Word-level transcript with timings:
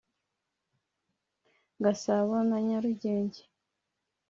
Gasabo 1.83 2.35
na 2.49 2.57
Nyarugenge 2.67 3.41